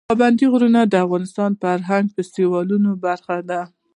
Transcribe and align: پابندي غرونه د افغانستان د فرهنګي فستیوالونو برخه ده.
پابندي 0.09 0.45
غرونه 0.53 0.81
د 0.85 0.93
افغانستان 1.05 1.49
د 1.53 1.57
فرهنګي 1.61 2.11
فستیوالونو 2.15 2.89
برخه 3.05 3.37
ده. 3.49 3.61